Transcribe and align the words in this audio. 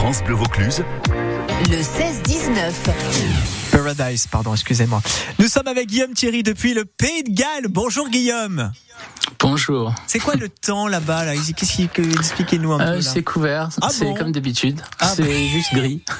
France 0.00 0.24
Bleu 0.24 0.34
Vaucluse. 0.34 0.82
Le 1.68 1.76
16-19. 1.76 2.90
Paradise, 3.70 4.26
pardon, 4.28 4.54
excusez-moi. 4.54 5.02
Nous 5.38 5.46
sommes 5.46 5.68
avec 5.68 5.88
Guillaume 5.88 6.14
Thierry 6.14 6.42
depuis 6.42 6.72
le 6.72 6.86
Pays 6.86 7.22
de 7.22 7.32
Galles. 7.32 7.68
Bonjour 7.68 8.08
Guillaume. 8.08 8.72
Bonjour. 9.42 9.94
C'est 10.06 10.18
quoi 10.18 10.34
le 10.34 10.50
temps 10.50 10.86
là-bas 10.86 11.24
là, 11.24 11.32
Qu'est-ce 11.56 11.86
que 11.86 12.02
expliquez-nous 12.02 12.72
un 12.74 12.80
Euh, 12.80 12.94
peu 12.96 13.00
c'est 13.00 13.22
couvert, 13.22 13.70
Ah 13.80 13.88
c'est 13.90 14.04
bon 14.04 14.14
comme 14.14 14.32
d'habitude. 14.32 14.80
Ah 14.98 15.12
c'est 15.16 15.48
juste 15.48 15.72
gris. 15.74 16.02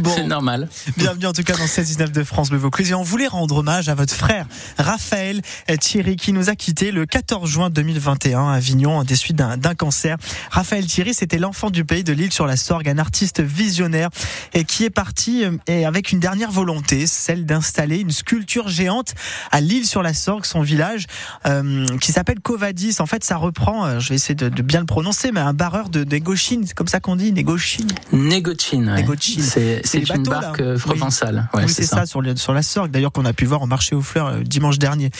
Bon. 0.00 0.10
c'est 0.16 0.24
normal. 0.24 0.68
Bienvenue 0.96 1.26
en 1.26 1.32
tout 1.32 1.44
cas 1.44 1.56
dans 1.56 1.64
16-19 1.66 2.10
de 2.10 2.24
France 2.24 2.50
Bleu 2.50 2.58
Vaucluse 2.58 2.90
et 2.90 2.94
on 2.94 3.02
voulait 3.02 3.28
rendre 3.28 3.56
hommage 3.58 3.88
à 3.88 3.94
votre 3.94 4.12
frère 4.12 4.46
Raphaël 4.76 5.40
Thierry 5.80 6.16
qui 6.16 6.32
nous 6.32 6.50
a 6.50 6.56
quitté 6.56 6.90
le 6.90 7.06
14 7.06 7.48
juin 7.48 7.70
2021 7.70 8.48
à 8.48 8.54
Avignon 8.54 9.04
des 9.04 9.14
suites 9.14 9.36
d'un 9.36 9.56
d'un 9.56 9.74
cancer. 9.74 10.16
Raphaël 10.50 10.84
Thierry, 10.86 11.14
c'était 11.14 11.38
l'enfant 11.38 11.70
du 11.70 11.84
pays 11.84 12.02
de 12.02 12.12
l'île 12.12 12.32
sur 12.32 12.46
la 12.46 12.56
Sorgue, 12.56 12.88
un 12.88 12.98
artiste 12.98 13.40
visionnaire 13.40 14.08
et 14.52 14.64
qui 14.64 14.84
est 14.84 14.90
parti 14.90 15.44
euh, 15.44 15.52
et 15.68 15.86
avec 15.86 16.10
une 16.10 16.18
dernière 16.20 16.50
volonté, 16.50 17.06
celle 17.06 17.46
d'installer 17.46 17.98
une 17.98 18.10
sculpture 18.10 18.68
géante 18.68 19.14
à 19.52 19.60
l'île 19.60 19.86
sur 19.86 20.02
la 20.02 20.12
Sorgue, 20.14 20.44
son 20.44 20.62
village, 20.62 21.06
euh, 21.46 21.86
qui 21.98 22.10
s'appelle 22.12 22.31
Covadis. 22.40 22.96
En 23.00 23.06
fait, 23.06 23.22
ça 23.24 23.36
reprend, 23.36 23.84
euh, 23.86 23.98
je 24.00 24.08
vais 24.10 24.14
essayer 24.14 24.34
de, 24.34 24.48
de 24.48 24.62
bien 24.62 24.80
le 24.80 24.86
prononcer, 24.86 25.32
mais 25.32 25.40
un 25.40 25.52
barreur 25.52 25.88
de 25.88 26.04
Négochine, 26.04 26.64
c'est 26.66 26.74
comme 26.74 26.88
ça 26.88 27.00
qu'on 27.00 27.16
dit, 27.16 27.32
Négochine. 27.32 27.88
Négotchine. 28.12 28.88
ouais. 28.88 28.96
Négotchine. 29.02 29.42
C'est 29.42 29.82
C'est 29.84 29.98
une 29.98 30.04
bateaux, 30.06 30.30
là. 30.32 30.40
barque 30.40 30.60
euh, 30.60 30.74
Oui. 30.76 30.80
provençale. 30.80 31.48
Ouais, 31.54 31.64
oui, 31.64 31.72
c'est 31.72 31.84
ça, 31.84 32.06
sur, 32.06 32.20
le- 32.22 32.36
sur 32.36 32.52
la 32.54 32.62
Sorgue, 32.62 32.90
d'ailleurs 32.90 33.12
qu'on 33.12 33.24
a 33.24 33.32
pu 33.32 33.44
voir 33.44 33.62
au 33.62 33.66
marché 33.66 33.94
aux 33.94 34.00
fleurs 34.02 34.26
euh, 34.28 34.40
dimanche 34.42 34.78
dernier. 34.78 35.10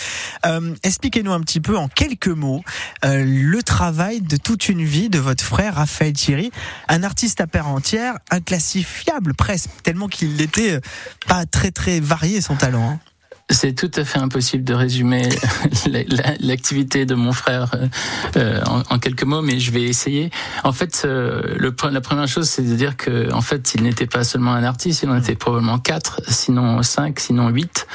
Euh, 0.47 0.75
Expliquez-nous 0.83 1.33
un 1.33 1.41
petit 1.41 1.61
peu 1.61 1.77
en 1.77 1.89
quelques 1.89 2.29
mots 2.29 2.63
euh, 3.05 3.25
le 3.27 3.63
travail 3.63 4.21
de 4.21 4.37
toute 4.37 4.69
une 4.69 4.83
vie 4.85 5.09
de 5.09 5.19
votre 5.19 5.45
frère 5.45 5.75
Raphaël 5.77 6.13
Thierry, 6.13 6.51
un 6.89 7.03
artiste 7.03 7.41
à 7.41 7.47
part 7.47 7.69
entière, 7.69 8.15
inclassifiable 8.31 9.35
presque, 9.35 9.71
tellement 9.83 10.09
qu'il 10.09 10.41
était 10.41 10.73
euh, 10.75 10.81
pas 11.27 11.47
très 11.47 11.71
très 11.71 12.01
varié 12.01 12.41
son 12.41 12.57
talent. 12.57 12.91
hein. 12.91 13.01
C'est 13.51 13.75
tout 13.75 13.91
à 13.97 14.05
fait 14.05 14.19
impossible 14.19 14.65
de 14.65 14.73
résumer 14.73 15.29
la- 15.91 16.05
la- 16.05 16.35
l'activité 16.41 17.05
de 17.05 17.15
mon 17.15 17.33
frère 17.33 17.71
euh, 17.75 17.87
euh, 18.37 18.61
en, 18.89 18.99
quelques 18.99 19.25
mots, 19.25 19.43
mais 19.43 19.59
je 19.61 19.71
vais 19.73 19.83
essayer. 19.83 20.31
En 20.65 20.73
fait, 20.73 21.03
euh, 21.05 21.43
la 21.91 22.01
première 22.01 22.29
chose, 22.29 22.49
c'est 22.49 22.63
de 22.63 22.75
dire 22.75 22.97
que, 22.97 23.31
en 23.33 23.43
fait, 23.43 23.75
il 23.75 23.83
n'était 23.83 24.07
pas 24.07 24.25
seulement 24.25 24.53
un 24.53 24.65
artiste, 24.65 25.03
il 25.03 25.11
en 25.11 25.19
était 25.19 25.35
probablement 25.35 25.79
quatre, 25.79 26.21
sinon 26.29 26.83
cinq, 26.83 27.21
sinon 27.21 27.49
huit. 27.51 27.87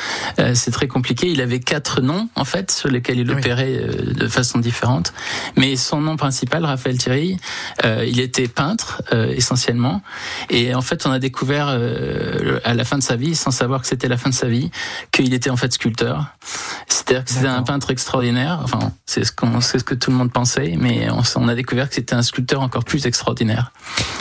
C'est 0.54 0.72
très 0.72 0.88
compliqué. 0.88 1.28
Il 1.30 1.42
avait 1.42 1.60
quatre 1.60 2.02
noms, 2.02 2.30
en 2.36 2.46
fait, 2.46 2.70
sur 2.72 2.90
lesquels 2.90 3.18
il 3.20 3.32
opérait 3.32 3.88
de 4.14 4.28
façon 4.28 4.60
différente. 4.60 5.14
Mais 5.56 5.76
son 5.76 6.02
nom 6.02 6.18
principal, 6.18 6.66
Raphaël 6.66 6.98
Thierry, 6.98 7.38
il 7.84 8.20
était 8.20 8.48
peintre 8.48 9.02
essentiellement. 9.14 10.02
Et 10.50 10.76
en 10.76 10.82
fait, 10.82 11.06
on 11.08 11.12
a 11.12 11.20
découvert 11.20 11.68
à 12.64 12.74
la 12.74 12.84
fin 12.84 12.98
de 12.98 13.04
sa 13.04 13.16
vie, 13.16 13.36
sans 13.36 13.52
savoir 13.52 13.82
que 13.82 13.88
c'était 13.88 14.08
la 14.10 14.18
fin 14.18 14.30
de 14.30 14.36
sa 14.36 14.48
vie, 14.48 14.70
qu'il 15.12 15.34
était 15.38 15.50
en 15.50 15.58
fait 15.58 15.72
sculpteur. 15.74 16.26
C'est-à-dire 16.88 17.24
que 17.26 17.32
c'était 17.32 17.48
un 17.48 17.64
peintre 17.64 17.90
extraordinaire. 17.92 18.60
Enfin, 18.64 18.92
c'est 19.06 19.24
ce 19.24 19.32
qu'on, 19.32 19.62
c'est 19.62 19.80
ce 19.80 19.84
que 19.84 19.96
tout 19.96 20.12
le 20.12 20.18
monde 20.18 20.32
pensait, 20.32 20.76
mais 20.78 21.08
on, 21.36 21.48
a 21.48 21.56
découvert 21.56 21.88
que 21.90 21.96
c'était 21.96 22.14
un 22.16 22.22
sculpteur 22.22 22.62
encore 22.62 22.84
plus 22.84 23.06
extraordinaire. 23.06 23.72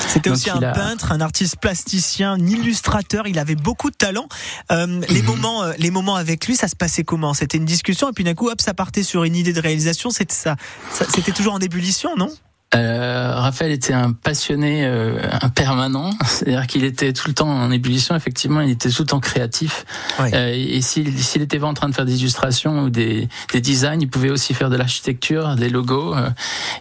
C'était 0.08 0.30
aussi 0.30 0.50
un 0.50 0.62
a- 0.62 0.72
peintre, 0.72 1.12
un 1.12 1.20
artiste 1.20 1.56
plasticien, 1.60 2.32
un 2.32 2.46
illustrateur. 2.46 3.26
Il 3.26 3.38
avait 3.38 3.56
beaucoup 3.56 3.90
de 3.90 3.96
talent. 3.96 4.28
Euh, 4.70 5.00
les 5.08 5.20
Mhm. 5.22 5.26
moments, 5.26 5.62
euh, 5.64 5.72
les 5.78 5.90
moments 5.90 6.14
avec 6.16 6.46
lui, 6.46 6.54
ça 6.56 6.68
se 6.68 6.76
passait 6.76 7.02
comment? 7.04 7.34
C'était 7.34 7.58
une 7.58 7.64
discussion 7.64 8.08
et 8.08 8.12
puis 8.12 8.24
d'un 8.24 8.34
coup, 8.34 8.48
hop, 8.48 8.60
ça 8.60 8.74
partait 8.74 9.02
sur 9.02 9.24
une 9.24 9.34
idée 9.36 9.52
de 9.52 9.60
réalisation. 9.60 10.10
C'était 10.10 10.34
ça, 10.34 10.56
ça- 10.92 11.06
c'était 11.12 11.32
toujours 11.32 11.54
en 11.54 11.58
ébullition, 11.60 12.10
non? 12.16 12.30
Euh, 12.74 13.32
Raphaël 13.36 13.70
était 13.70 13.92
un 13.94 14.12
passionné, 14.12 14.84
euh, 14.84 15.18
un 15.40 15.48
permanent. 15.48 16.10
C'est-à-dire 16.26 16.66
qu'il 16.66 16.84
était 16.84 17.12
tout 17.12 17.28
le 17.28 17.34
temps 17.34 17.48
en 17.48 17.70
ébullition. 17.70 18.16
Effectivement, 18.16 18.60
il 18.60 18.70
était 18.70 18.90
tout 18.90 19.02
le 19.02 19.06
temps 19.06 19.20
créatif. 19.20 19.84
Ouais. 20.18 20.30
Euh, 20.34 20.52
et 20.52 20.80
s'il 20.82 21.16
s'il 21.22 21.42
était 21.42 21.58
pas 21.60 21.68
en 21.68 21.74
train 21.74 21.88
de 21.88 21.94
faire 21.94 22.04
des 22.04 22.20
illustrations 22.20 22.80
ou 22.82 22.90
des, 22.90 23.28
des 23.52 23.60
designs, 23.60 24.00
il 24.00 24.08
pouvait 24.08 24.30
aussi 24.30 24.52
faire 24.52 24.68
de 24.68 24.76
l'architecture, 24.76 25.54
des 25.54 25.68
logos. 25.68 26.14
euh, 26.16 26.28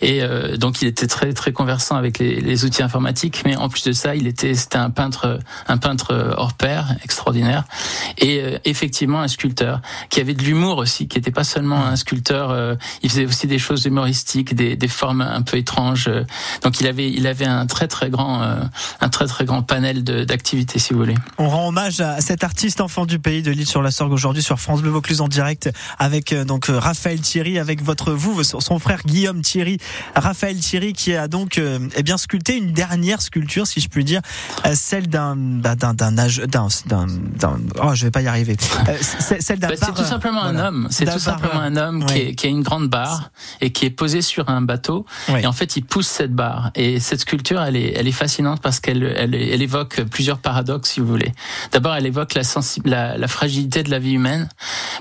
et 0.02 0.24
euh, 0.24 0.58
donc, 0.58 0.82
il 0.82 0.88
était 0.88 1.08
très 1.08 1.34
très 1.34 1.52
conversant 1.52 1.96
avec 1.96 2.18
les, 2.18 2.42
les 2.42 2.66
outils 2.66 2.82
informatiques. 2.84 3.44
Mais 3.46 3.56
en 3.56 3.70
plus 3.70 3.84
de 3.84 3.92
ça, 3.92 4.16
il 4.16 4.26
était 4.26 4.56
c'était 4.56 4.78
un 4.78 4.90
peintre, 4.90 5.40
un 5.68 5.78
peintre 5.78 6.34
hors 6.38 6.54
pair, 6.54 6.96
extraordinaire. 7.04 7.64
Et 8.18 8.40
euh, 8.42 8.58
effectivement, 8.66 9.22
un 9.22 9.28
sculpteur 9.28 9.82
qui 10.10 10.20
avait 10.20 10.34
de 10.34 10.42
l'humour 10.44 10.80
aussi, 10.80 11.08
qui 11.08 11.18
était 11.20 11.32
pas 11.32 11.44
seulement 11.44 11.86
un 11.86 11.96
sculpteur. 11.96 12.50
euh, 12.50 12.76
il 13.04 13.10
faisait 13.12 13.26
aussi 13.26 13.46
des 13.46 13.60
choses 13.60 13.86
humoristiques, 13.86 14.56
des, 14.56 14.76
des 14.76 14.88
formes 14.88 15.22
un 15.22 15.44
peu 15.44 15.58
étranges. 15.58 15.75
Euh, 16.08 16.24
Donc, 16.64 16.80
il 16.80 16.88
avait 16.88 17.10
il 17.12 17.28
avait 17.28 17.46
un 17.46 17.66
très 17.66 17.88
très 17.88 18.10
grand 18.10 18.42
euh, 18.44 18.56
un 19.02 19.10
très 19.10 19.28
très 19.28 19.46
grand 19.46 19.62
panel 19.62 20.04
d'activités, 20.04 20.80
si 20.80 20.94
vous 20.94 21.00
voulez. 21.00 21.16
On 21.38 21.50
rend 21.50 21.68
hommage 21.68 22.02
à 22.02 22.22
cet 22.22 22.44
artiste 22.44 22.82
enfant 22.82 23.06
du 23.06 23.20
pays 23.20 23.42
de 23.42 23.52
l'île 23.52 23.68
sur 23.68 23.82
la 23.82 23.92
Sorgue 23.92 24.12
aujourd'hui 24.14 24.44
sur 24.44 24.60
France 24.60 24.82
Bleu 24.82 24.90
Vaucluse 24.92 25.22
en 25.22 25.28
direct 25.28 25.70
avec 26.00 26.34
euh, 26.34 26.44
donc 26.46 26.66
Raphaël 26.70 27.20
Thierry 27.22 27.60
avec 27.60 27.84
votre 27.84 28.12
vous 28.14 28.44
son 28.44 28.80
frère 28.80 29.02
Guillaume 29.06 29.42
Thierry 29.42 29.78
Raphaël 30.16 30.58
Thierry 30.60 30.94
qui 30.94 31.16
a 31.16 31.28
donc 31.28 31.60
eh 31.96 32.04
bien 32.04 32.18
sculpté 32.18 32.58
une 32.58 32.72
dernière 32.72 33.22
sculpture 33.22 33.68
si 33.68 33.80
je 33.82 33.88
puis 33.90 34.04
dire 34.04 34.22
celle 34.74 35.08
d'un 35.08 35.36
bah, 35.36 35.76
d'un 35.76 35.94
d'un 35.94 36.12
nage- 36.12 36.44
d'un 36.46 36.68
oh 37.84 37.92
je 37.94 38.06
vais 38.06 38.12
pas 38.12 38.22
y 38.22 38.28
arriver 38.28 38.56
celle 39.40 39.60
d'un 39.60 39.70
Bah, 39.70 39.74
c'est 39.80 39.94
tout 39.94 40.04
simplement 40.04 40.44
un 40.44 40.58
homme. 40.58 40.88
C'est 40.92 41.06
tout 41.06 41.20
simplement 41.20 41.60
un 41.60 41.76
homme 41.76 42.06
qui, 42.06 42.14
Oui. 42.14 42.20
est- 42.22 42.36
qui 42.36 42.48
a 42.48 42.50
une 42.50 42.64
grande 42.64 42.90
barre 42.90 43.32
et 43.62 43.72
qui 43.72 43.86
est 43.86 43.90
posé 43.90 44.22
sur 44.22 44.50
un 44.50 44.62
bateau. 44.62 45.06
Et 45.38 45.46
en 45.48 45.52
fait, 45.54 45.65
il 45.76 45.84
pousse 45.84 46.08
cette 46.08 46.34
barre. 46.34 46.72
Et 46.76 47.00
cette 47.00 47.22
sculpture, 47.22 47.62
elle 47.62 47.76
est, 47.76 47.94
elle 47.96 48.08
est 48.08 48.12
fascinante 48.12 48.62
parce 48.62 48.80
qu'elle, 48.80 49.04
elle, 49.16 49.36
elle 49.36 49.62
évoque 49.62 50.02
plusieurs 50.04 50.40
paradoxes, 50.40 50.92
si 50.92 51.00
vous 51.00 51.08
voulez. 51.08 51.32
D'abord, 51.72 51.96
elle 51.96 52.06
évoque 52.06 52.34
la, 52.34 52.42
la, 52.86 53.18
la 53.18 53.28
fragilité 53.28 53.84
de 53.84 53.92
la 53.92 54.00
vie 54.00 54.14
humaine 54.14 54.50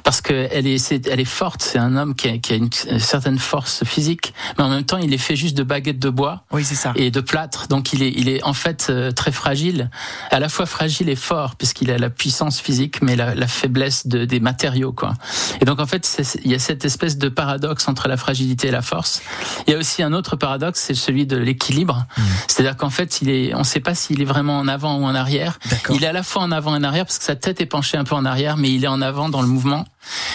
parce 0.02 0.20
que 0.20 0.48
elle 0.50 0.66
est, 0.66 1.08
elle 1.08 1.20
est 1.20 1.24
forte. 1.24 1.62
C'est 1.62 1.78
un 1.78 1.96
homme 1.96 2.14
qui 2.14 2.28
a, 2.28 2.38
qui 2.38 2.52
a 2.52 2.56
une, 2.56 2.70
une 2.90 2.98
certaine 2.98 3.38
force 3.38 3.84
physique, 3.84 4.34
mais 4.58 4.64
en 4.64 4.68
même 4.68 4.84
temps, 4.84 4.98
il 4.98 5.12
est 5.12 5.18
fait 5.18 5.36
juste 5.36 5.56
de 5.56 5.62
baguettes 5.62 5.98
de 5.98 6.10
bois 6.10 6.44
oui 6.52 6.64
c'est 6.64 6.74
ça 6.74 6.92
et 6.96 7.10
de 7.10 7.20
plâtre. 7.20 7.68
Donc 7.68 7.92
il 7.92 8.02
est, 8.02 8.12
il 8.16 8.28
est 8.28 8.42
en 8.44 8.52
fait 8.52 8.86
euh, 8.90 9.10
très 9.10 9.32
fragile, 9.32 9.90
à 10.30 10.38
la 10.40 10.48
fois 10.48 10.66
fragile 10.66 11.08
et 11.08 11.16
fort, 11.16 11.56
puisqu'il 11.56 11.90
a 11.90 11.98
la 11.98 12.10
puissance 12.10 12.60
physique, 12.60 13.02
mais 13.02 13.16
la, 13.16 13.34
la 13.34 13.46
faiblesse 13.46 14.06
de, 14.06 14.24
des 14.24 14.40
matériaux, 14.40 14.92
quoi. 14.92 15.14
Et 15.60 15.64
donc 15.64 15.80
en 15.80 15.86
fait, 15.86 16.22
il 16.44 16.50
y 16.50 16.54
a 16.54 16.58
cette 16.58 16.84
espèce 16.84 17.18
de 17.18 17.28
paradoxe 17.28 17.88
entre 17.88 18.08
la 18.08 18.16
fragilité 18.16 18.68
et 18.68 18.70
la 18.70 18.82
force. 18.82 19.22
Il 19.66 19.72
y 19.72 19.74
a 19.74 19.78
aussi 19.78 20.02
un 20.02 20.12
autre 20.12 20.36
paradoxe, 20.36 20.53
c'est 20.76 20.94
celui 20.94 21.26
de 21.26 21.36
l'équilibre. 21.36 22.06
C'est-à-dire 22.48 22.76
qu'en 22.76 22.90
fait, 22.90 23.20
il 23.22 23.30
est, 23.30 23.54
on 23.54 23.60
ne 23.60 23.64
sait 23.64 23.80
pas 23.80 23.94
s'il 23.94 24.20
est 24.20 24.26
vraiment 24.26 24.58
en 24.58 24.68
avant 24.68 24.96
ou 24.98 25.04
en 25.04 25.14
arrière. 25.14 25.58
Il 25.90 26.04
est 26.04 26.08
à 26.08 26.12
la 26.12 26.22
fois 26.22 26.42
en 26.42 26.52
avant 26.52 26.74
et 26.74 26.78
en 26.78 26.82
arrière 26.82 27.04
parce 27.04 27.18
que 27.18 27.24
sa 27.24 27.36
tête 27.36 27.60
est 27.60 27.66
penchée 27.66 27.96
un 27.96 28.04
peu 28.04 28.14
en 28.14 28.24
arrière, 28.24 28.56
mais 28.56 28.70
il 28.70 28.84
est 28.84 28.88
en 28.88 29.00
avant 29.00 29.28
dans 29.28 29.42
le 29.42 29.48
mouvement. 29.48 29.84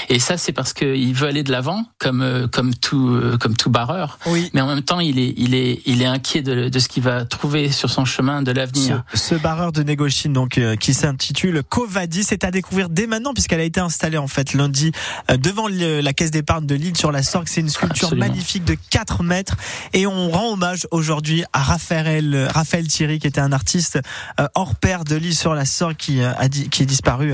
Et 0.09 0.19
ça, 0.19 0.37
c'est 0.37 0.51
parce 0.51 0.73
qu'il 0.73 1.13
veut 1.13 1.27
aller 1.27 1.43
de 1.43 1.51
l'avant, 1.51 1.85
comme 1.99 2.21
euh, 2.21 2.47
comme 2.47 2.73
tout 2.75 3.09
euh, 3.09 3.37
comme 3.37 3.55
tout 3.55 3.69
barreur 3.69 4.17
oui 4.25 4.49
mais 4.53 4.61
en 4.61 4.67
même 4.67 4.81
temps, 4.81 4.99
il 4.99 5.19
est, 5.19 5.33
il 5.37 5.53
est, 5.55 5.81
il 5.85 6.01
est 6.01 6.05
inquiet 6.05 6.41
de, 6.41 6.69
de 6.69 6.79
ce 6.79 6.87
qu'il 6.87 7.03
va 7.03 7.25
trouver 7.25 7.71
sur 7.71 7.89
son 7.89 8.05
chemin 8.05 8.41
de 8.41 8.51
l'avenir. 8.51 9.03
ce 9.13 9.35
barreur 9.35 9.71
de 9.71 9.83
Négochine, 9.83 10.33
donc, 10.33 10.57
euh, 10.57 10.75
qui 10.75 10.93
s'intitule 10.93 11.61
Covadis, 11.67 12.23
c'est 12.23 12.43
à 12.43 12.51
découvrir 12.51 12.89
dès 12.89 13.07
maintenant 13.07 13.33
puisqu'elle 13.33 13.59
a 13.59 13.63
été 13.63 13.79
installée 13.79 14.17
en 14.17 14.27
fait 14.27 14.53
lundi 14.53 14.91
euh, 15.29 15.37
devant 15.37 15.67
le- 15.67 16.01
la 16.01 16.13
caisse 16.13 16.31
d'épargne 16.31 16.65
de 16.65 16.75
Lille 16.75 16.97
sur 16.97 17.11
la 17.11 17.23
Sorgue. 17.23 17.47
C'est 17.47 17.61
une 17.61 17.69
sculpture 17.69 18.07
Absolument. 18.07 18.27
magnifique 18.27 18.63
de 18.65 18.75
4 18.89 19.23
mètres 19.23 19.55
et 19.93 20.07
on 20.07 20.29
rend 20.29 20.53
hommage 20.53 20.87
aujourd'hui 20.91 21.43
à 21.53 21.61
Raphaël, 21.61 22.47
Raphaël 22.53 22.87
Thierry 22.87 23.19
qui 23.19 23.27
était 23.27 23.41
un 23.41 23.51
artiste 23.51 23.99
euh, 24.39 24.47
hors 24.55 24.75
pair 24.75 25.03
de 25.03 25.15
Lille 25.15 25.35
sur 25.35 25.53
la 25.53 25.65
Sorgue 25.65 25.95
qui 25.95 26.21
a 26.21 26.47
dit, 26.47 26.69
qui 26.69 26.83
est 26.83 26.85
disparu. 26.87 27.33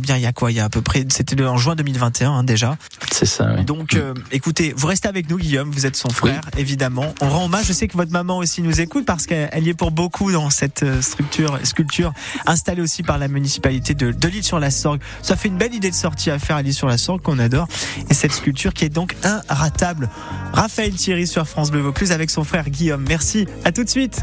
bien, 0.00 0.16
il 0.16 0.22
y 0.22 0.26
a 0.26 0.32
quoi? 0.32 0.50
Il 0.52 0.56
y 0.56 0.60
a 0.60 0.64
à 0.64 0.68
peu 0.68 0.82
près, 0.82 1.04
c'était 1.08 1.36
le- 1.36 1.48
en 1.48 1.56
juin 1.64 1.74
2021 1.76 2.30
hein, 2.30 2.44
déjà. 2.44 2.76
C'est 3.10 3.26
ça, 3.26 3.54
oui. 3.56 3.64
Donc, 3.64 3.94
euh, 3.94 4.12
écoutez, 4.32 4.74
vous 4.76 4.86
restez 4.86 5.08
avec 5.08 5.30
nous, 5.30 5.38
Guillaume. 5.38 5.70
Vous 5.70 5.86
êtes 5.86 5.96
son 5.96 6.10
frère, 6.10 6.42
évidemment. 6.58 7.14
On 7.22 7.28
rend 7.30 7.46
hommage. 7.46 7.66
Je 7.66 7.72
sais 7.72 7.88
que 7.88 7.96
votre 7.96 8.12
maman 8.12 8.38
aussi 8.38 8.60
nous 8.60 8.80
écoute 8.80 9.06
parce 9.06 9.26
qu'elle 9.26 9.48
elle 9.50 9.66
y 9.66 9.70
est 9.70 9.74
pour 9.74 9.90
beaucoup 9.90 10.30
dans 10.30 10.50
cette 10.50 10.82
euh, 10.82 11.00
structure, 11.00 11.58
sculpture 11.64 12.12
installée 12.46 12.82
aussi 12.82 13.02
par 13.02 13.18
la 13.18 13.28
municipalité 13.28 13.94
de, 13.94 14.12
de 14.12 14.28
l'île-sur-la-Sorgue. 14.28 15.00
Ça 15.22 15.36
fait 15.36 15.48
une 15.48 15.56
belle 15.56 15.74
idée 15.74 15.90
de 15.90 15.94
sortie 15.94 16.30
à 16.30 16.38
faire 16.38 16.56
à 16.56 16.62
l'île-sur-la-Sorgue 16.62 17.22
qu'on 17.22 17.38
adore. 17.38 17.66
Et 18.10 18.14
cette 18.14 18.32
sculpture 18.32 18.74
qui 18.74 18.84
est 18.84 18.90
donc 18.90 19.16
inratable. 19.22 20.10
Raphaël 20.52 20.92
Thierry 20.92 21.26
sur 21.26 21.48
France 21.48 21.70
Bleu 21.70 21.80
Vaucluse 21.80 22.12
avec 22.12 22.30
son 22.30 22.44
frère 22.44 22.68
Guillaume. 22.68 23.04
Merci. 23.08 23.46
À 23.64 23.72
tout 23.72 23.84
de 23.84 23.88
suite. 23.88 24.22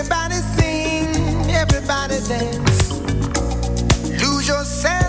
Everybody 0.00 0.36
sing, 0.56 1.50
everybody 1.50 2.20
dance. 2.26 2.90
Lose 4.08 4.48
yourself 4.48 4.99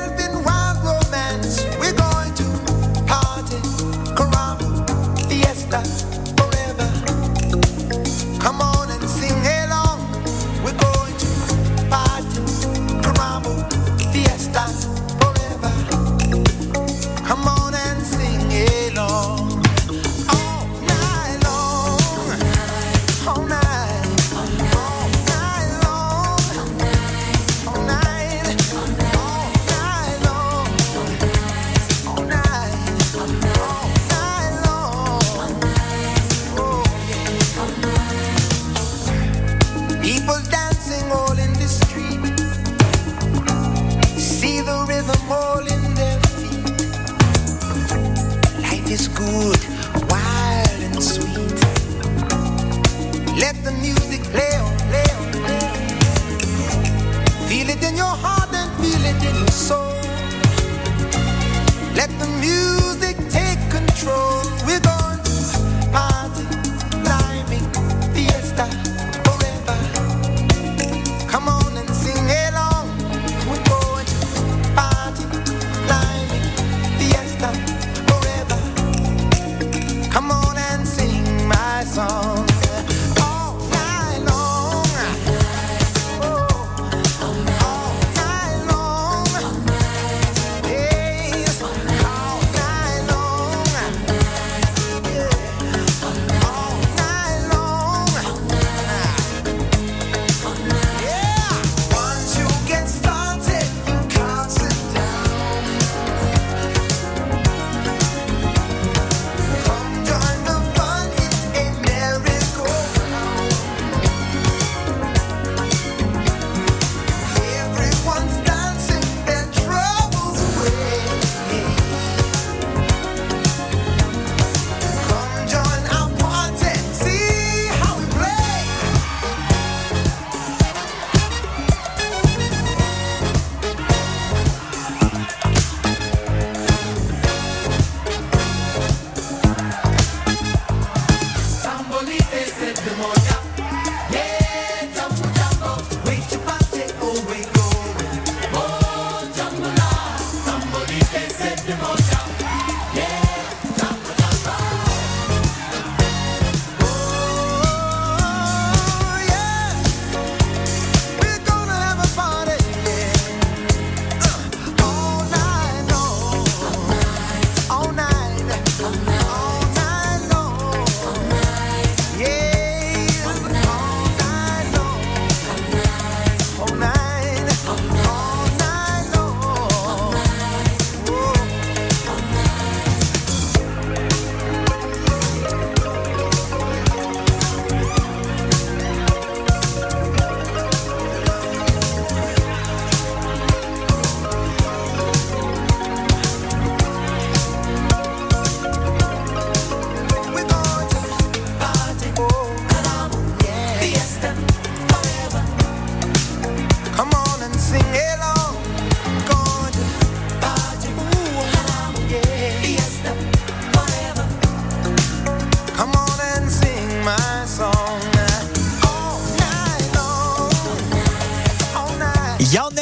is 48.92 49.08
good. 49.08 49.81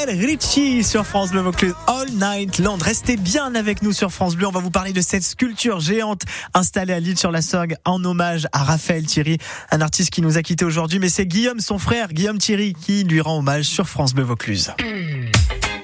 Lionel 0.10 0.25
Richie 0.25 0.84
sur 0.84 1.06
France 1.06 1.32
Bleu 1.32 1.42
Vaucluse 1.42 1.74
All 1.88 2.10
Night 2.12 2.60
Long. 2.60 2.78
Restez 2.80 3.18
bien 3.18 3.54
avec 3.56 3.82
nous 3.82 3.92
sur 3.92 4.12
France 4.12 4.36
Bleu. 4.36 4.48
On 4.48 4.51
va 4.51 4.60
vous 4.60 4.72
parler 4.72 4.92
de 4.92 5.01
cette 5.01 5.24
sculpture 5.24 5.80
géante 5.80 6.22
installée 6.54 6.94
à 6.94 7.00
l'île 7.00 7.18
sur 7.18 7.32
la 7.32 7.42
Sorgue 7.42 7.75
en 7.86 8.04
hommage 8.04 8.48
à 8.51 8.63
Raphaël 8.63 9.06
Thierry, 9.06 9.38
un 9.72 9.82
artiste 9.82 10.10
qui 10.10 10.22
nous 10.22 10.38
a 10.38 10.42
quitté 10.42 10.66
aujourd'hui. 10.66 11.00
Mais 11.00 11.10
c'est 11.10 11.25
Guillaume, 11.25 11.60
son 11.60 11.78
frère, 11.78 12.10
Guillaume 12.10 12.38
Thierry, 12.38 12.74
qui 12.74 13.04
lui 13.04 13.22
rend 13.22 13.39
hommage 13.39 13.66
sur 13.66 13.88
France 13.88 14.13
Bleu 14.13 14.24
Vaucluse. 14.24 14.72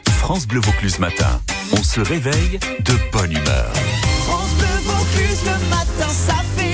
France 0.08 0.48
Bleu 0.48 0.60
Vaucluse 0.60 1.00
matin. 1.00 1.42
On 1.74 1.84
se 1.84 2.00
réveille 2.00 2.60
de 2.80 2.94
bonne 3.12 3.32
humeur. 3.32 3.74
France 4.26 4.54
Bleu 4.58 4.68
Vaucluse 4.86 5.40
le 5.46 5.70
matin, 5.70 6.10
ça 6.10 6.36
fait 6.56 6.65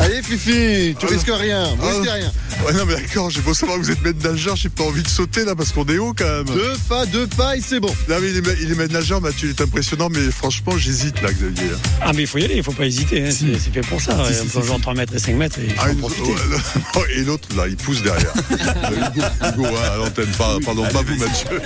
Allez 0.00 0.22
Fifi, 0.22 0.96
tu 0.98 1.06
risques 1.06 1.30
rien, 1.32 1.64
Ah, 1.80 1.86
risques 1.88 2.10
rien. 2.10 2.32
Ouais, 2.66 2.72
non, 2.74 2.84
mais 2.86 2.94
d'accord, 2.94 3.30
j'ai 3.30 3.40
beau 3.40 3.54
savoir 3.54 3.78
que 3.78 3.82
vous 3.84 3.90
êtes 3.90 4.02
maître 4.02 4.18
nageur, 4.28 4.56
j'ai 4.56 4.68
pas 4.68 4.84
envie 4.84 5.02
de 5.02 5.08
sauter 5.08 5.44
là 5.44 5.54
parce 5.54 5.72
qu'on 5.72 5.84
est 5.86 5.98
haut 5.98 6.12
quand 6.16 6.24
même. 6.24 6.44
Deux 6.44 6.74
pas, 6.88 7.06
deux 7.06 7.26
pas 7.26 7.56
et 7.56 7.60
c'est 7.60 7.80
bon. 7.80 7.94
Non, 8.08 8.16
mais 8.20 8.30
il 8.30 8.36
est, 8.38 8.42
il 8.62 8.70
est 8.72 8.74
maître 8.74 8.92
nageur, 8.92 9.20
Mathieu, 9.20 9.48
il 9.48 9.50
est 9.50 9.60
impressionnant, 9.60 10.08
mais 10.10 10.30
franchement, 10.30 10.76
j'hésite 10.76 11.20
là, 11.22 11.30
Xavier. 11.32 11.70
Ah 12.00 12.12
mais 12.14 12.22
il 12.22 12.26
faut 12.26 12.38
y 12.38 12.44
aller, 12.44 12.56
il 12.56 12.62
faut 12.62 12.72
pas 12.72 12.86
hésiter, 12.86 13.22
hein, 13.26 13.30
c'est 13.30 13.58
c'est 13.58 13.72
fait 13.72 13.80
pour 13.82 14.00
ça. 14.00 14.12
Si, 14.14 14.20
ouais, 14.22 14.34
si, 14.34 14.40
on 14.40 14.44
si, 14.44 14.50
peut 14.50 14.60
si. 14.60 14.66
jouer 14.66 14.76
en 14.76 14.80
3 14.80 14.94
mètres 14.94 15.14
et 15.14 15.18
5 15.18 15.34
mètres 15.36 15.58
et 15.58 15.64
il 15.66 15.70
faut 15.74 15.80
Ah, 15.82 15.86
en 15.88 15.92
une- 15.92 15.98
profiter. 15.98 16.30
ouais, 16.30 16.36
le- 17.10 17.20
et 17.20 17.24
l'autre, 17.24 17.48
là, 17.56 17.66
il 17.68 17.76
pousse 17.76 18.02
derrière. 18.02 18.32
Euh, 18.52 19.08
Hugo, 19.14 19.22
Hugo, 19.64 19.76
hein, 19.76 19.90
à 19.94 19.96
l'antenne, 19.96 20.26
pas- 20.38 20.58
pardon, 20.64 20.84
pas 20.84 21.02
vous, 21.02 21.16
Mathieu. 21.16 21.60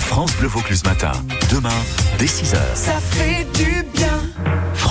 France 0.00 0.32
Bleu 0.38 0.48
Vaucluse 0.48 0.82
matin. 0.84 1.12
Demain, 1.50 1.70
dès 2.18 2.26
6h. 2.26 2.56
Ça 2.74 2.98
fait 3.12 3.46
du 3.54 3.84
bien. 3.94 4.13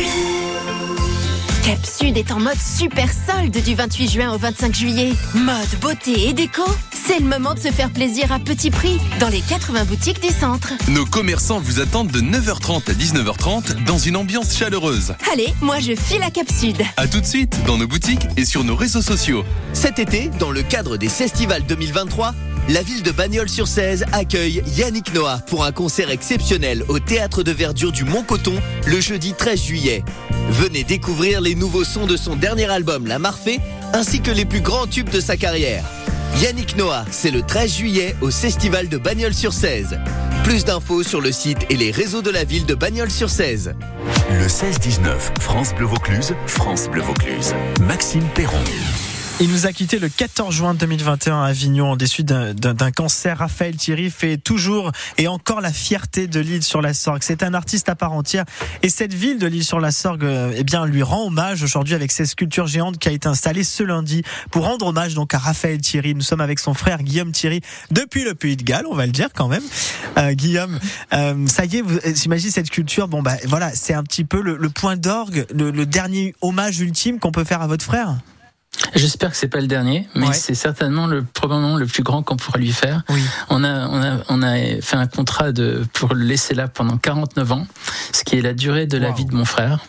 Bleu. 0.00 0.40
Cap 1.64 1.84
Sud 1.84 2.16
est 2.16 2.32
en 2.32 2.40
mode 2.40 2.58
super 2.58 3.08
solde 3.12 3.56
du 3.62 3.74
28 3.74 4.08
juin 4.10 4.34
au 4.34 4.38
25 4.38 4.74
juillet. 4.74 5.12
Mode, 5.34 5.78
beauté 5.80 6.28
et 6.28 6.32
déco, 6.32 6.62
c'est 6.90 7.18
le 7.20 7.26
moment 7.26 7.54
de 7.54 7.60
se 7.60 7.68
faire 7.68 7.90
plaisir 7.90 8.32
à 8.32 8.38
petit 8.38 8.70
prix 8.70 8.98
dans 9.20 9.28
les 9.28 9.40
80 9.42 9.84
boutiques 9.84 10.22
du 10.22 10.30
centre. 10.30 10.72
Nos 10.88 11.04
commerçants 11.04 11.60
vous 11.60 11.78
attendent 11.80 12.10
de 12.10 12.20
9h30 12.20 12.90
à 12.90 12.94
19h30 12.94 13.84
dans 13.84 13.98
une 13.98 14.16
ambiance 14.16 14.56
chaleureuse. 14.56 15.14
Allez, 15.32 15.52
moi 15.60 15.80
je 15.80 15.94
file 15.94 16.22
à 16.22 16.30
Cap 16.30 16.50
Sud. 16.50 16.82
À 16.96 17.06
tout 17.06 17.20
de 17.20 17.26
suite 17.26 17.56
dans 17.66 17.76
nos 17.76 17.86
boutiques 17.86 18.26
et 18.36 18.46
sur 18.46 18.64
nos 18.64 18.74
réseaux 18.74 19.02
sociaux. 19.02 19.44
Cet 19.74 19.98
été, 19.98 20.30
dans 20.38 20.50
le 20.50 20.62
cadre 20.62 20.96
des 20.96 21.08
Festivals 21.08 21.64
2023, 21.66 22.34
la 22.68 22.82
ville 22.82 23.02
de 23.02 23.10
Bagnols-sur-Cèze 23.10 24.04
accueille 24.12 24.62
Yannick 24.76 25.12
Noah 25.14 25.38
pour 25.46 25.64
un 25.64 25.72
concert 25.72 26.10
exceptionnel 26.10 26.84
au 26.88 26.98
Théâtre 26.98 27.42
de 27.42 27.52
Verdure 27.52 27.92
du 27.92 28.04
Mont-Coton 28.04 28.54
le 28.86 29.00
jeudi 29.00 29.34
13 29.34 29.62
juillet. 29.62 30.04
Venez 30.50 30.84
découvrir 30.84 31.40
les 31.40 31.54
nouveaux 31.54 31.84
sons 31.84 32.06
de 32.06 32.16
son 32.16 32.36
dernier 32.36 32.70
album 32.70 33.06
La 33.06 33.18
Marfée 33.18 33.60
ainsi 33.92 34.20
que 34.20 34.30
les 34.30 34.44
plus 34.44 34.60
grands 34.60 34.86
tubes 34.86 35.10
de 35.10 35.20
sa 35.20 35.36
carrière. 35.36 35.84
Yannick 36.40 36.76
Noah, 36.76 37.04
c'est 37.10 37.30
le 37.30 37.42
13 37.42 37.74
juillet 37.74 38.16
au 38.20 38.30
Festival 38.30 38.88
de 38.88 38.98
Bagnols-sur-Cèze. 38.98 39.98
Plus 40.44 40.64
d'infos 40.64 41.02
sur 41.02 41.20
le 41.20 41.32
site 41.32 41.66
et 41.70 41.76
les 41.76 41.90
réseaux 41.90 42.22
de 42.22 42.30
la 42.30 42.44
ville 42.44 42.66
de 42.66 42.74
Bagnols-sur-Cèze. 42.74 43.74
Le 44.30 44.46
16-19, 44.46 45.40
France 45.40 45.74
Bleu 45.74 45.86
Vaucluse, 45.86 46.34
France 46.46 46.88
Bleu 46.88 47.02
Vaucluse. 47.02 47.52
Maxime 47.80 48.24
Perron. 48.34 48.62
Il 49.42 49.48
nous 49.48 49.64
a 49.66 49.72
quitté 49.72 49.98
le 49.98 50.10
14 50.10 50.54
juin 50.54 50.74
2021 50.74 51.42
à 51.42 51.46
Avignon 51.46 51.96
des 51.96 52.06
suites 52.06 52.26
d'un- 52.26 52.90
cancer. 52.90 53.38
Raphaël 53.38 53.74
Thierry 53.74 54.10
fait 54.10 54.36
toujours 54.36 54.92
et 55.16 55.28
encore 55.28 55.62
la 55.62 55.72
fierté 55.72 56.26
de 56.26 56.40
l'île 56.40 56.62
sur 56.62 56.82
la 56.82 56.92
Sorgue. 56.92 57.22
C'est 57.22 57.42
un 57.42 57.54
artiste 57.54 57.88
à 57.88 57.94
part 57.94 58.12
entière 58.12 58.44
et 58.82 58.90
cette 58.90 59.14
ville 59.14 59.38
de 59.38 59.46
l'île 59.46 59.64
sur 59.64 59.80
la 59.80 59.92
Sorgue, 59.92 60.24
euh, 60.24 60.52
eh 60.54 60.62
bien, 60.62 60.84
lui 60.84 61.02
rend 61.02 61.24
hommage 61.26 61.62
aujourd'hui 61.62 61.94
avec 61.94 62.12
ses 62.12 62.26
sculptures 62.26 62.66
géantes 62.66 62.98
qui 62.98 63.08
a 63.08 63.12
été 63.12 63.28
installée 63.28 63.64
ce 63.64 63.82
lundi 63.82 64.22
pour 64.50 64.64
rendre 64.64 64.86
hommage 64.86 65.14
donc 65.14 65.32
à 65.32 65.38
Raphaël 65.38 65.80
Thierry. 65.80 66.14
Nous 66.14 66.20
sommes 66.20 66.42
avec 66.42 66.58
son 66.58 66.74
frère 66.74 67.02
Guillaume 67.02 67.32
Thierry 67.32 67.62
depuis 67.90 68.24
le 68.24 68.34
Pays 68.34 68.56
de 68.58 68.62
Galles, 68.62 68.86
on 68.90 68.94
va 68.94 69.06
le 69.06 69.12
dire 69.12 69.28
quand 69.34 69.48
même. 69.48 69.64
Euh, 70.18 70.32
Guillaume, 70.34 70.78
euh, 71.14 71.46
ça 71.46 71.64
y 71.64 71.78
est, 71.78 71.82
vous- 71.82 71.96
euh, 71.96 72.12
j'imagine 72.14 72.50
cette 72.50 72.66
sculpture. 72.66 73.08
Bon 73.08 73.22
bah 73.22 73.36
voilà, 73.46 73.70
c'est 73.74 73.94
un 73.94 74.02
petit 74.02 74.24
peu 74.24 74.42
le, 74.42 74.58
le 74.58 74.68
point 74.68 74.96
d'orgue, 74.98 75.46
le, 75.54 75.70
le 75.70 75.86
dernier 75.86 76.34
hommage 76.42 76.78
ultime 76.80 77.18
qu'on 77.18 77.32
peut 77.32 77.44
faire 77.44 77.62
à 77.62 77.66
votre 77.66 77.84
frère. 77.86 78.16
J'espère 78.94 79.30
que 79.30 79.36
c'est 79.36 79.48
pas 79.48 79.60
le 79.60 79.66
dernier, 79.66 80.08
mais 80.14 80.28
Ouais. 80.28 80.32
c'est 80.32 80.54
certainement 80.54 81.06
le 81.06 81.22
probablement 81.24 81.76
le 81.76 81.86
plus 81.86 82.02
grand 82.02 82.22
qu'on 82.22 82.36
pourra 82.36 82.58
lui 82.58 82.72
faire. 82.72 83.02
Oui. 83.08 83.22
On 83.50 83.62
a 83.64 83.88
on 83.88 84.02
a 84.02 84.18
on 84.28 84.42
a 84.42 84.80
fait 84.80 84.96
un 84.96 85.06
contrat 85.06 85.52
de 85.52 85.84
pour 85.92 86.14
le 86.14 86.22
laisser 86.24 86.54
là 86.54 86.66
pendant 86.68 86.96
49 86.96 87.52
ans, 87.52 87.66
ce 88.12 88.24
qui 88.24 88.36
est 88.36 88.42
la 88.42 88.54
durée 88.54 88.86
de 88.86 88.98
la 88.98 89.10
vie 89.10 89.24
de 89.24 89.34
mon 89.34 89.44
frère. 89.44 89.80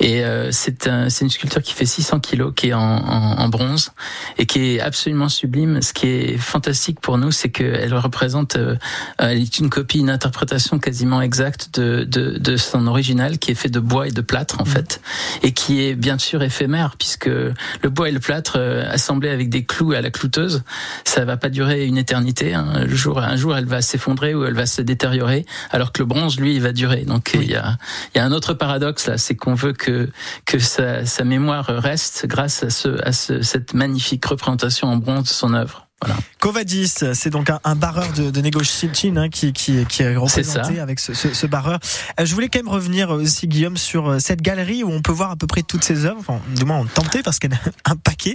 Et 0.00 0.24
euh, 0.24 0.50
c'est 0.52 0.86
un, 0.86 1.08
une 1.08 1.30
sculpture 1.30 1.62
qui 1.62 1.72
fait 1.72 1.86
600 1.86 2.20
kilos, 2.20 2.52
qui 2.54 2.68
est 2.68 2.72
en, 2.72 2.80
en, 2.80 3.38
en 3.38 3.48
bronze 3.48 3.92
et 4.36 4.46
qui 4.46 4.76
est 4.76 4.80
absolument 4.80 5.28
sublime. 5.28 5.82
Ce 5.82 5.92
qui 5.92 6.06
est 6.06 6.38
fantastique 6.38 7.00
pour 7.00 7.18
nous, 7.18 7.32
c'est 7.32 7.50
qu'elle 7.50 7.94
représente, 7.94 8.56
euh, 8.56 8.76
elle 9.18 9.38
est 9.38 9.58
une 9.58 9.70
copie, 9.70 9.98
une 9.98 10.10
interprétation 10.10 10.78
quasiment 10.78 11.20
exacte 11.20 11.78
de, 11.78 12.04
de, 12.04 12.38
de 12.38 12.56
son 12.56 12.86
original, 12.86 13.38
qui 13.38 13.50
est 13.50 13.56
fait 13.56 13.68
de 13.68 13.80
bois 13.80 14.08
et 14.08 14.10
de 14.10 14.20
plâtre 14.20 14.60
en 14.60 14.64
fait, 14.64 15.00
et 15.42 15.52
qui 15.52 15.82
est 15.84 15.94
bien 15.94 16.18
sûr 16.18 16.42
éphémère 16.42 16.94
puisque 16.96 17.26
le 17.26 17.88
bois 17.90 18.08
et 18.08 18.12
le 18.12 18.20
plâtre 18.20 18.56
euh, 18.56 18.84
assemblés 18.90 19.30
avec 19.30 19.48
des 19.48 19.64
clous 19.64 19.92
à 19.92 20.00
la 20.00 20.10
clouteuse, 20.10 20.62
ça 21.04 21.24
va 21.24 21.36
pas 21.36 21.48
durer 21.48 21.86
une 21.86 21.98
éternité. 21.98 22.54
Hein. 22.54 22.84
Le 22.86 22.94
jour, 22.94 23.18
un 23.18 23.36
jour, 23.36 23.56
elle 23.56 23.66
va 23.66 23.82
s'effondrer 23.82 24.34
ou 24.34 24.44
elle 24.44 24.54
va 24.54 24.66
se 24.66 24.82
détériorer, 24.82 25.44
alors 25.70 25.92
que 25.92 26.00
le 26.00 26.06
bronze, 26.06 26.38
lui, 26.38 26.54
il 26.54 26.62
va 26.62 26.72
durer. 26.72 27.04
Donc 27.04 27.36
il 27.42 27.50
y 27.50 27.56
a, 27.56 27.76
il 28.14 28.18
y 28.18 28.20
a 28.20 28.24
un 28.24 28.32
autre 28.32 28.54
paradoxe 28.54 29.06
là, 29.06 29.18
c'est 29.18 29.34
qu'on 29.34 29.54
veut 29.54 29.72
que 29.72 30.10
que 30.44 30.58
sa, 30.58 31.06
sa 31.06 31.24
mémoire 31.24 31.66
reste 31.66 32.26
grâce 32.26 32.62
à 32.62 32.70
ce 32.70 33.02
à 33.06 33.12
ce, 33.12 33.42
cette 33.42 33.74
magnifique 33.74 34.24
représentation 34.24 34.88
en 34.88 34.96
bronze 34.96 35.24
de 35.24 35.28
son 35.28 35.54
œuvre. 35.54 35.88
Voilà. 36.00 36.16
Covadis, 36.38 36.94
c'est 37.12 37.30
donc 37.30 37.50
un, 37.50 37.58
un 37.64 37.74
barreur 37.74 38.12
de, 38.12 38.30
de 38.30 38.40
Negotiation 38.40 39.16
hein, 39.16 39.28
qui, 39.28 39.52
qui, 39.52 39.84
qui 39.86 40.02
est 40.04 40.16
représenté 40.16 40.76
ça. 40.76 40.82
avec 40.82 41.00
ce, 41.00 41.12
ce, 41.12 41.34
ce 41.34 41.46
barreur. 41.48 41.80
Euh, 42.20 42.24
je 42.24 42.34
voulais 42.34 42.48
quand 42.48 42.60
même 42.60 42.68
revenir 42.68 43.10
aussi, 43.10 43.48
Guillaume, 43.48 43.76
sur 43.76 44.08
euh, 44.08 44.18
cette 44.20 44.40
galerie 44.40 44.84
où 44.84 44.92
on 44.92 45.02
peut 45.02 45.10
voir 45.10 45.32
à 45.32 45.36
peu 45.36 45.48
près 45.48 45.62
toutes 45.62 45.82
ses 45.82 46.04
œuvres. 46.04 46.20
Enfin, 46.20 46.40
du 46.54 46.64
moins, 46.64 46.78
on 46.78 46.84
tentait 46.84 47.24
parce 47.24 47.40
qu'elle 47.40 47.54
a 47.54 47.58
un 47.90 47.96
paquet. 47.96 48.34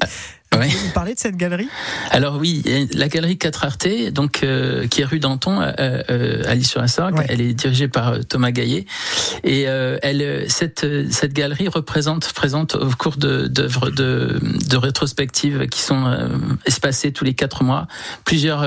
Vous 0.53 0.85
nous 0.87 0.93
parler 0.93 1.13
de 1.13 1.19
cette 1.19 1.35
galerie? 1.35 1.67
Alors 2.11 2.37
oui, 2.37 2.63
la 2.93 3.07
galerie 3.07 3.37
4 3.37 3.65
Arte, 3.65 3.87
donc 4.11 4.43
euh, 4.43 4.87
qui 4.87 5.01
est 5.01 5.05
rue 5.05 5.19
Danton, 5.19 5.61
euh, 5.61 5.71
euh, 6.09 6.43
à 6.45 6.55
Lille-sur-la-Sorgue. 6.55 7.17
Ouais. 7.17 7.25
Elle 7.29 7.41
est 7.41 7.53
dirigée 7.53 7.87
par 7.87 8.09
euh, 8.09 8.19
Thomas 8.27 8.51
Gaillet 8.51 8.85
et 9.43 9.67
euh, 9.67 9.97
elle, 10.01 10.49
cette 10.49 10.85
cette 11.11 11.33
galerie 11.33 11.67
représente 11.67 12.31
présente 12.33 12.75
au 12.75 12.89
cours 12.89 13.17
de 13.17 13.47
d'œuvres 13.47 13.89
de, 13.89 14.39
de 14.69 14.77
rétrospectives 14.77 15.67
qui 15.67 15.81
sont 15.81 16.05
euh, 16.05 16.27
espacées 16.65 17.11
tous 17.11 17.23
les 17.25 17.33
quatre 17.33 17.63
mois 17.63 17.87
plusieurs 18.25 18.65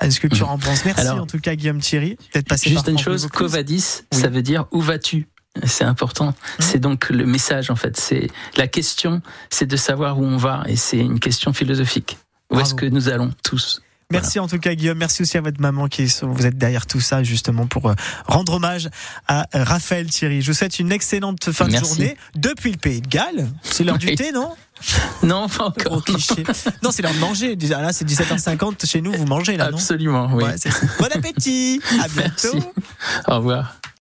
une 0.00 0.12
sculpture 0.12 0.48
en 0.48 0.58
bronze. 0.58 0.84
Merci 0.84 1.00
Alors, 1.00 1.22
en 1.22 1.26
tout 1.26 1.40
cas 1.40 1.56
Guillaume 1.56 1.80
Thierry 1.80 2.16
d'être 2.34 2.46
passé 2.46 2.70
Juste 2.70 2.84
par 2.84 2.92
une 2.92 2.98
chose. 2.98 3.26
Covadis, 3.32 4.02
ça 4.12 4.28
veut 4.28 4.42
dire 4.42 4.66
où 4.70 4.80
vas-tu? 4.80 5.26
C'est 5.64 5.84
important. 5.84 6.34
C'est 6.60 6.78
donc 6.78 7.10
le 7.10 7.26
message 7.26 7.68
en 7.70 7.76
fait. 7.76 7.96
C'est 7.96 8.28
la 8.56 8.68
question, 8.68 9.22
c'est 9.50 9.66
de 9.66 9.76
savoir 9.76 10.20
où 10.20 10.24
on 10.24 10.36
va 10.36 10.62
et 10.68 10.76
c'est 10.76 10.98
une 10.98 11.18
question 11.18 11.52
philosophique. 11.52 12.16
Où 12.50 12.60
est-ce 12.60 12.74
que 12.74 12.86
nous 12.86 13.08
allons 13.08 13.30
tous? 13.42 13.82
Merci 14.10 14.38
en 14.38 14.48
tout 14.48 14.58
cas 14.58 14.74
Guillaume, 14.74 14.96
merci 14.96 15.20
aussi 15.20 15.36
à 15.36 15.42
votre 15.42 15.60
maman 15.60 15.86
qui 15.86 16.04
est, 16.04 16.24
vous 16.24 16.46
êtes 16.46 16.56
derrière 16.56 16.86
tout 16.86 16.98
ça 16.98 17.22
justement 17.22 17.66
pour 17.66 17.90
euh, 17.90 17.94
rendre 18.26 18.54
hommage 18.54 18.88
à 19.26 19.42
euh, 19.54 19.62
Raphaël 19.64 20.06
Thierry. 20.06 20.40
Je 20.40 20.50
vous 20.50 20.56
souhaite 20.56 20.78
une 20.78 20.92
excellente 20.92 21.52
fin 21.52 21.68
de 21.68 21.76
journée 21.76 22.16
depuis 22.34 22.70
le 22.72 22.78
Pays 22.78 23.02
de 23.02 23.06
Galles. 23.06 23.50
C'est 23.62 23.84
l'heure 23.84 23.98
du 23.98 24.14
thé, 24.14 24.32
non? 24.32 24.54
Non, 25.22 25.46
pas 25.46 25.64
encore. 25.66 26.02
cliché. 26.04 26.42
Non, 26.82 26.90
c'est 26.90 27.02
l'heure 27.02 27.12
de 27.12 27.18
manger. 27.18 27.54
Là, 27.56 27.92
c'est 27.92 28.08
17h50 28.08 28.86
chez 28.86 29.02
nous, 29.02 29.12
vous 29.12 29.26
mangez 29.26 29.58
là, 29.58 29.70
non? 29.70 29.76
Absolument, 29.76 30.30
oui. 30.32 30.44
Ouais. 30.44 30.54
Bon 30.98 31.08
appétit. 31.14 31.82
À 32.02 32.08
bientôt. 32.08 32.54
Merci. 32.54 32.68
Au 33.26 33.36
revoir. 33.36 33.76